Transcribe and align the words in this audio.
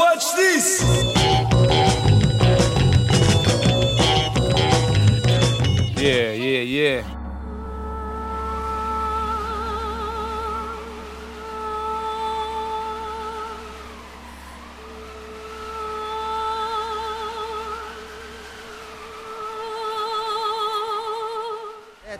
Watch 0.00 0.34
this. 0.34 0.82
Yeah, 6.00 6.32
yeah, 6.32 6.62
yeah. 6.62 7.20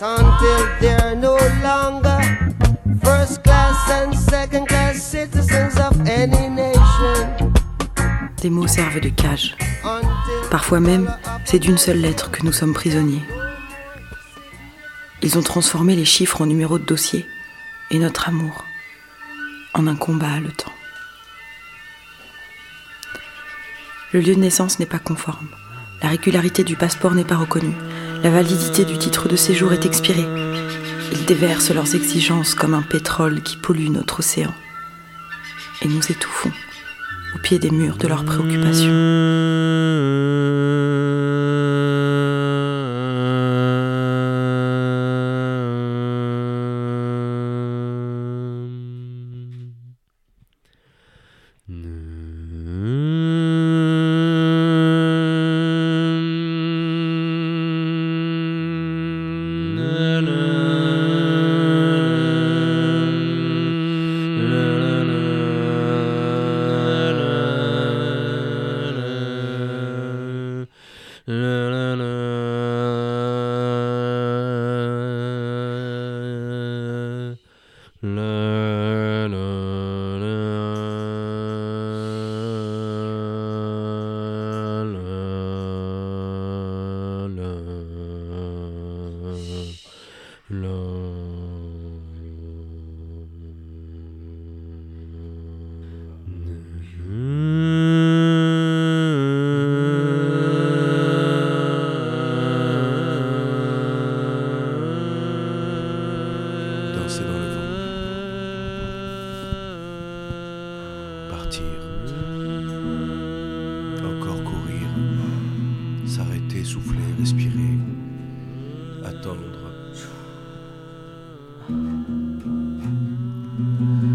until 0.00 0.68
they're 0.80 1.16
no 1.16 1.36
longer 1.62 2.20
first 3.02 3.42
class 3.44 3.90
and 3.90 4.14
second 4.16 4.66
class 4.68 5.02
citizens 5.02 5.78
of 5.78 5.92
any 5.92 5.94
nation. 5.94 5.95
Des 8.46 8.50
mots 8.50 8.68
servent 8.68 9.00
de 9.00 9.08
cage. 9.08 9.56
Parfois 10.52 10.78
même, 10.78 11.12
c'est 11.44 11.58
d'une 11.58 11.78
seule 11.78 12.00
lettre 12.00 12.30
que 12.30 12.44
nous 12.44 12.52
sommes 12.52 12.74
prisonniers. 12.74 13.24
Ils 15.20 15.36
ont 15.36 15.42
transformé 15.42 15.96
les 15.96 16.04
chiffres 16.04 16.42
en 16.42 16.46
numéros 16.46 16.78
de 16.78 16.84
dossier 16.84 17.26
et 17.90 17.98
notre 17.98 18.28
amour 18.28 18.64
en 19.74 19.88
un 19.88 19.96
combat 19.96 20.30
haletant. 20.30 20.70
Le 24.12 24.20
lieu 24.20 24.36
de 24.36 24.40
naissance 24.40 24.78
n'est 24.78 24.86
pas 24.86 25.00
conforme. 25.00 25.48
La 26.00 26.08
régularité 26.08 26.62
du 26.62 26.76
passeport 26.76 27.16
n'est 27.16 27.24
pas 27.24 27.34
reconnue. 27.34 27.74
La 28.22 28.30
validité 28.30 28.84
du 28.84 28.96
titre 28.96 29.28
de 29.28 29.34
séjour 29.34 29.72
est 29.72 29.86
expirée. 29.86 30.28
Ils 31.10 31.24
déversent 31.26 31.74
leurs 31.74 31.96
exigences 31.96 32.54
comme 32.54 32.74
un 32.74 32.82
pétrole 32.82 33.42
qui 33.42 33.56
pollue 33.56 33.88
notre 33.88 34.20
océan. 34.20 34.54
Et 35.82 35.88
nous 35.88 36.12
étouffons 36.12 36.52
au 37.36 37.38
pied 37.38 37.58
des 37.58 37.70
murs 37.70 37.98
de 37.98 38.08
leurs 38.08 38.24
préoccupations. 38.24 40.25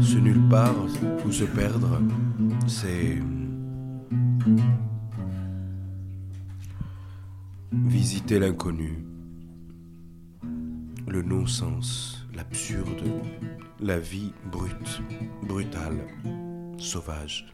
Ce 0.00 0.18
nulle 0.18 0.48
part 0.48 0.74
où 1.26 1.32
se 1.32 1.44
perdre, 1.44 2.00
c'est 2.66 3.18
visiter 7.72 8.38
l'inconnu, 8.38 9.04
le 11.06 11.22
non-sens, 11.22 12.26
l'absurde, 12.34 13.02
la 13.80 13.98
vie 13.98 14.32
brute, 14.50 15.02
brutale, 15.42 15.98
sauvage. 16.78 17.52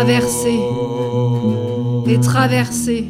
Traversées. 0.00 0.60
Les 2.06 2.18
traversées. 2.20 3.04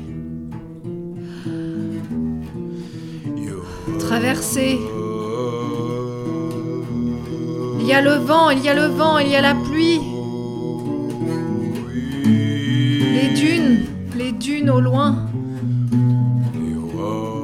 Traversées. 4.00 4.80
Il 7.78 7.86
y 7.86 7.92
a 7.92 8.00
le 8.00 8.14
vent, 8.14 8.50
il 8.50 8.64
y 8.64 8.68
a 8.68 8.74
le 8.74 8.86
vent, 8.86 9.18
il 9.18 9.28
y 9.28 9.36
a 9.36 9.40
la 9.40 9.54
pluie. 9.54 10.00
Les 12.24 13.34
dunes, 13.36 13.84
les 14.18 14.32
dunes 14.32 14.70
au 14.70 14.80
loin. 14.80 15.14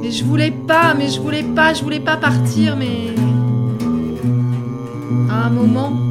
Mais 0.03 0.11
je 0.11 0.25
voulais 0.25 0.51
pas, 0.51 0.95
mais 0.99 1.09
je 1.09 1.21
voulais 1.21 1.45
pas, 1.45 1.73
je 1.73 1.85
voulais 1.85 2.01
pas 2.01 2.17
partir, 2.17 2.77
mais. 2.77 3.15
À 5.31 5.47
un 5.47 5.51
moment. 5.51 6.06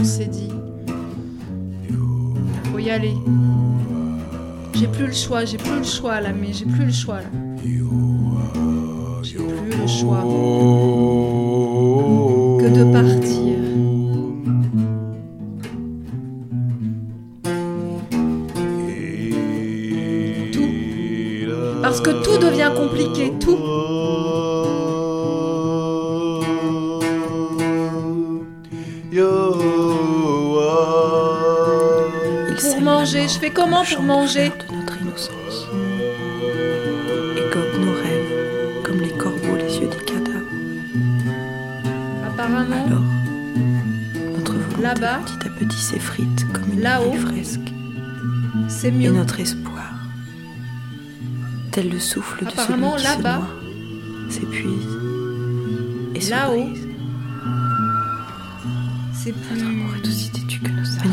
On 0.00 0.04
s'est 0.04 0.24
dit. 0.26 0.48
Faut 2.72 2.78
y 2.78 2.90
aller. 2.90 3.14
J'ai 4.72 4.86
plus 4.86 5.06
le 5.06 5.12
choix, 5.12 5.44
j'ai 5.44 5.58
plus 5.58 5.78
le 5.78 5.84
choix 5.84 6.20
là, 6.20 6.30
mais 6.32 6.52
j'ai 6.52 6.64
plus 6.64 6.86
le 6.86 6.92
choix 6.92 7.18
là. 7.18 7.28
J'ai 9.22 9.36
plus 9.36 9.78
le 9.78 9.86
choix 9.86 10.22
que 12.60 12.68
de 12.68 12.84
partir. 12.92 13.56
Tout. 20.52 21.82
Parce 21.82 22.00
que 22.00 22.10
tout 22.22 22.38
devient 22.38 22.70
compliqué, 22.74 23.32
tout. 23.38 23.58
Fais 33.40 33.50
comment 33.50 33.84
pour 33.84 34.02
manger 34.02 34.50
de 34.50 34.74
notre 34.74 35.00
innocence. 35.00 35.66
Et 37.36 37.52
gobe 37.52 37.84
nos 37.84 37.92
rêves, 37.92 38.82
comme 38.84 39.00
les 39.00 39.10
corbeaux 39.12 39.56
les 39.56 39.78
yeux 39.78 39.88
des 39.88 40.04
cadavres. 40.04 40.46
Apparemment, 42.26 42.86
Alors, 42.86 43.02
notre 44.36 44.52
volonté 44.54 44.82
Là-bas. 44.82 45.20
petit 45.24 45.46
à 45.46 45.50
petit 45.50 45.78
s'effrite 45.78 46.52
comme 46.52 46.72
une 46.72 46.80
Là-haut. 46.80 47.10
belle 47.10 47.20
fresque. 47.20 47.72
c'est 48.68 48.88
Et 48.88 48.92
mieux. 48.92 49.10
notre 49.12 49.40
espoir, 49.40 49.90
tel 51.72 51.88
le 51.90 51.98
souffle 51.98 52.44
de 52.44 52.50
celui 52.50 52.82
qui 52.96 53.02
se 53.02 53.04
là-bas. 53.16 53.36
noie, 53.38 54.30
s'épuise 54.30 54.98
et 56.14 56.20
se 56.20 56.30
Là-haut. 56.30 56.64
brise. 56.64 56.86
C'est 59.12 59.32
Notre 59.32 60.00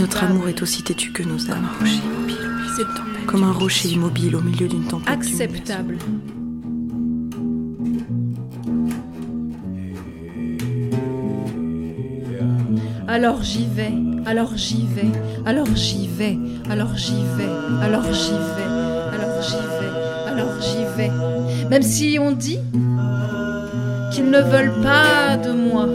plus. 0.06 0.26
amour 0.26 0.50
est 0.50 0.62
aussi 0.62 0.84
têtu 0.84 1.12
que 1.12 1.24
nos 1.24 1.50
âmes. 1.52 1.68
Mais 1.82 1.90
notre 1.90 2.04
amour 2.04 2.30
est 2.30 2.42
aussi 2.42 2.72
têtu 2.76 2.82
que 2.82 2.88
nos 2.88 3.20
âmes. 3.20 3.26
Comme 3.26 3.44
un 3.44 3.52
rocher 3.52 3.90
immobile 3.90 4.36
au 4.36 4.42
milieu 4.42 4.68
d'une 4.68 4.86
tempête. 4.86 5.10
acceptable. 5.10 5.98
Alors 13.08 13.42
j'y 13.42 13.66
vais, 13.66 13.94
alors 14.28 14.56
j'y 14.56 14.86
vais, 14.86 15.10
alors 15.46 15.66
j'y 15.76 16.08
vais, 16.08 16.38
alors 16.70 16.96
j'y 16.96 17.16
vais, 17.38 17.50
alors 17.82 18.04
j'y 18.14 18.32
vais, 18.32 18.68
alors 19.16 19.42
j'y 19.42 19.56
vais, 19.56 19.92
alors 20.28 20.62
j'y 20.62 20.86
vais. 20.98 21.12
Même 21.70 21.82
si 21.82 22.20
on 22.22 22.32
dit 22.34 22.60
qu'ils 24.12 24.30
ne 24.30 24.40
veulent 24.40 24.82
pas 24.84 25.38
de 25.38 25.52
moi. 25.52 25.88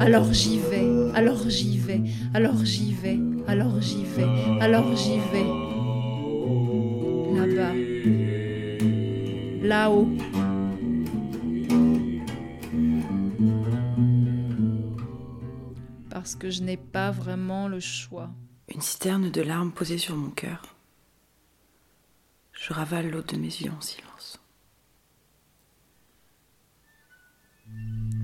Alors 0.00 0.30
j'y 0.32 0.58
vais, 0.58 0.75
alors 1.16 1.48
j'y 1.48 1.78
vais, 1.78 2.02
alors 2.34 2.62
j'y 2.62 2.92
vais, 2.92 3.18
alors 3.48 3.80
j'y 3.80 4.04
vais, 4.04 4.28
alors 4.60 4.94
j'y 4.94 5.18
vais. 5.32 5.46
Là-bas. 7.34 7.74
Là-haut. 9.66 10.08
Parce 16.10 16.34
que 16.34 16.50
je 16.50 16.62
n'ai 16.62 16.76
pas 16.76 17.10
vraiment 17.10 17.66
le 17.66 17.80
choix. 17.80 18.28
Une 18.74 18.82
citerne 18.82 19.30
de 19.30 19.40
larmes 19.40 19.72
posée 19.72 19.96
sur 19.96 20.16
mon 20.16 20.28
cœur. 20.28 20.76
Je 22.52 22.74
ravale 22.74 23.10
l'eau 23.10 23.22
de 23.22 23.36
mes 23.36 23.46
yeux 23.46 23.72
en 23.74 23.80
silence. 23.80 24.38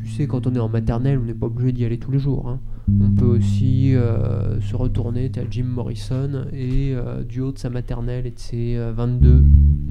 Tu 0.05 0.11
sais, 0.11 0.27
quand 0.27 0.47
on 0.47 0.55
est 0.55 0.59
en 0.59 0.69
maternelle, 0.69 1.19
on 1.19 1.25
n'est 1.25 1.33
pas 1.33 1.47
obligé 1.47 1.73
d'y 1.73 1.87
aller 1.87 1.99
tous 1.99 2.11
les 2.11 2.19
jours. 2.19 2.51
hein. 2.51 2.61
On 2.89 3.11
peut 3.13 3.25
aussi 3.25 3.95
euh, 3.95 4.61
se 4.61 4.75
retourner 4.75 5.31
tel 5.31 5.47
Jim 5.51 5.65
Morrison 5.65 6.47
et 6.53 6.95
euh, 6.95 7.23
du 7.23 7.41
haut 7.41 7.53
de 7.53 7.59
sa 7.59 7.71
maternelle 7.71 8.27
et 8.27 8.31
de 8.31 8.39
ses 8.39 8.77
euh, 8.77 8.93
22 8.93 9.45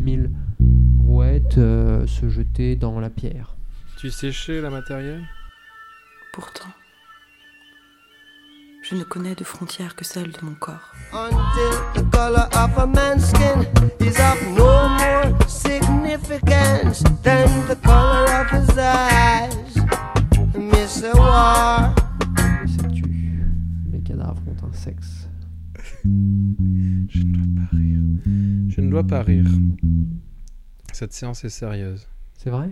000 0.06 0.22
rouettes 1.00 1.58
euh, 1.58 2.06
se 2.08 2.30
jeter 2.30 2.76
dans 2.76 3.00
la 3.00 3.10
pierre. 3.10 3.56
Tu 3.98 4.10
séchais 4.10 4.62
la 4.62 4.70
matérielle? 4.70 5.24
Pourtant, 6.34 6.70
je 8.84 8.96
ne 8.96 9.04
connais 9.04 9.36
de 9.36 9.44
frontières 9.44 9.96
que 9.96 10.04
celle 10.06 10.32
de 10.32 10.40
mon 10.44 10.54
corps. 10.56 10.92
until 11.14 12.02
the 12.02 12.10
color 12.12 12.48
of 12.54 12.78
a 12.78 12.88
man's 12.88 13.30
skin 13.30 13.66
is 14.00 14.18
of 14.20 14.42
no 14.58 14.88
more 14.88 15.48
significance 15.48 17.04
than 17.24 17.48
the 17.68 17.76
color 17.84 18.21
dois 28.92 29.08
pas 29.08 29.22
rire. 29.24 29.46
Cette 30.92 31.14
séance 31.14 31.46
est 31.46 31.50
sérieuse. 31.50 32.10
C'est 32.38 32.50
vrai? 32.50 32.72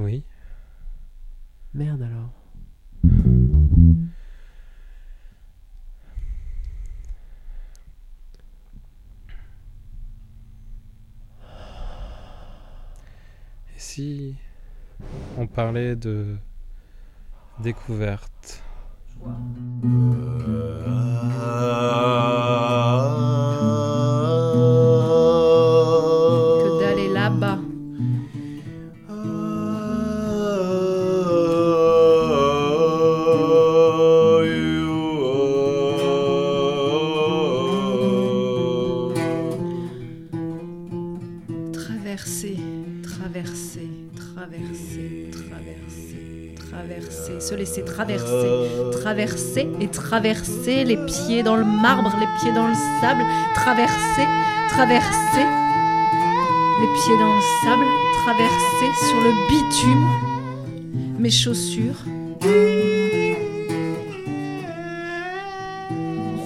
Oui. 0.00 0.24
Merde 1.74 2.02
alors. 2.02 2.32
Et 13.74 13.78
si 13.78 14.34
on 15.38 15.46
parlait 15.46 15.94
de 15.94 16.36
découverte? 17.60 18.60
Traverser, 44.14 45.30
traverser, 45.30 45.30
traverser, 45.32 46.54
traverser, 46.70 47.40
se 47.40 47.54
laisser 47.54 47.84
traverser, 47.84 48.92
traverser 48.92 49.68
et 49.80 49.88
traverser 49.88 50.84
les 50.84 50.96
pieds 50.96 51.42
dans 51.42 51.56
le 51.56 51.64
marbre, 51.64 52.14
les 52.18 52.26
pieds 52.40 52.52
dans 52.52 52.68
le 52.68 52.74
sable, 53.00 53.22
traverser, 53.54 54.26
traverser 54.68 55.46
les 56.80 56.88
pieds 57.00 57.18
dans 57.18 57.34
le 57.34 57.42
sable, 57.64 57.84
traverser 58.24 58.90
sur 59.08 59.20
le 59.20 59.32
bitume, 59.48 60.06
mes 61.18 61.30
chaussures 61.30 62.04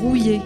rouillées. 0.01 0.43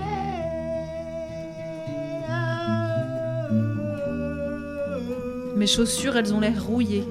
Mes 5.64 5.68
chaussures, 5.68 6.14
elles 6.18 6.34
ont 6.34 6.40
l'air 6.40 6.62
rouillées. 6.62 7.08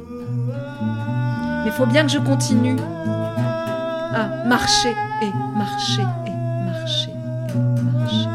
Mais 1.66 1.72
faut 1.72 1.88
bien 1.88 2.04
que 2.06 2.12
je 2.12 2.20
continue 2.20 2.76
à 4.14 4.46
marcher 4.46 4.94
et 5.24 5.32
marcher 5.58 6.04
et 6.28 6.30
marcher 6.70 7.10
et 7.50 7.58
marcher 7.84 8.28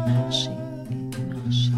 et 0.00 0.14
marcher 0.14 0.50
et 0.90 0.94
marcher. 1.34 1.72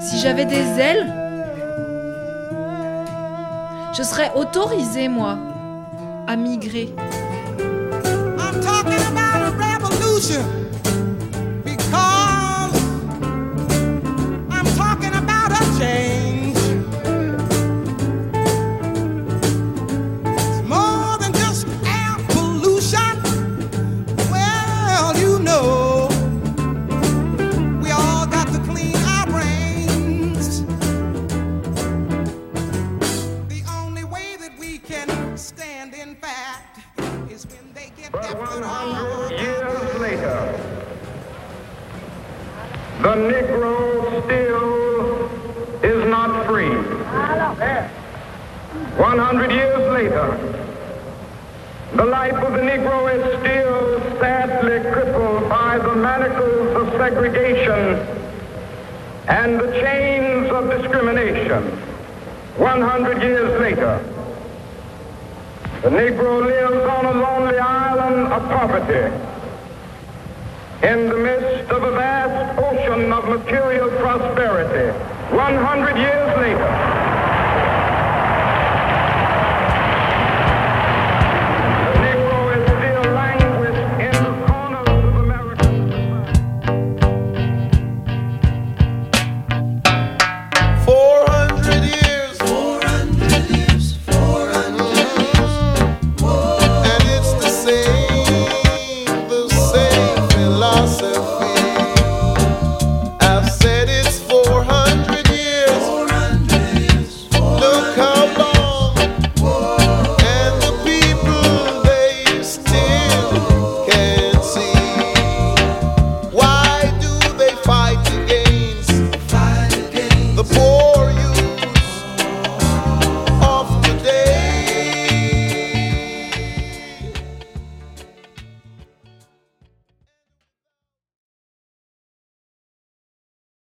Si 0.00 0.18
j'avais 0.18 0.44
des 0.44 0.80
ailes, 0.80 1.06
je 3.96 4.02
serais 4.02 4.32
autorisée, 4.34 5.06
moi, 5.06 5.38
à 6.26 6.34
migrer. 6.34 6.92
Revolution 10.30 10.70
because 11.64 12.74
I'm 14.50 14.66
talking 14.76 15.14
about 15.14 15.52
a 15.52 15.78
change. 15.78 16.56
It's 20.26 20.62
more 20.68 21.18
than 21.18 21.32
just 21.32 21.66
air 21.84 22.16
pollution. 22.28 23.22
Well, 24.30 25.16
you 25.18 25.38
know, 25.40 26.08
we 27.82 27.90
all 27.90 28.26
got 28.26 28.48
to 28.48 28.58
clean 28.60 28.96
our 28.96 29.26
brains. 29.26 30.64
The 33.48 33.62
only 33.78 34.04
way 34.04 34.36
that 34.40 34.56
we 34.58 34.78
can 34.78 35.36
stand, 35.36 35.94
in 35.94 36.14
fact, 36.16 36.80
is 37.30 37.46
when 37.46 37.72
they 37.74 37.92
get 37.96 38.12
their 38.12 38.22
foot 38.46 38.62
on 38.62 38.92
our 38.94 39.32
Years 39.32 40.00
later, 40.00 40.78
the 43.02 43.16
Negro 43.16 44.24
still 44.24 45.28
is 45.82 46.08
not 46.08 46.46
free. 46.46 46.70
100 48.96 49.50
years 49.50 49.92
later, 49.92 50.26
the 51.96 52.04
life 52.04 52.34
of 52.34 52.52
the 52.52 52.60
Negro 52.60 53.12
is 53.12 53.40
still 53.40 53.98
sadly 54.20 54.88
crippled 54.92 55.48
by 55.48 55.78
the 55.78 55.96
manacles 55.96 56.76
of 56.76 56.92
segregation 56.92 58.06
and 59.26 59.58
the 59.58 59.72
chains 59.80 60.48
of 60.52 60.70
discrimination. 60.70 61.64
100 62.56 63.20
years 63.20 63.60
later, 63.60 63.98
the 65.82 65.90
Negro 65.90 66.46
lives 66.46 66.86
on 66.88 67.04
a 67.06 67.20
lonely 67.20 67.58
island 67.58 68.32
of 68.32 68.48
poverty 68.48 69.12
in 70.82 71.08
the 71.08 71.16
midst 71.16 71.70
of 71.70 71.82
a 71.84 71.90
vast 71.92 72.58
of 72.92 73.24
material 73.24 73.88
prosperity. 73.88 74.92
100 75.34 75.96
years 75.96 76.21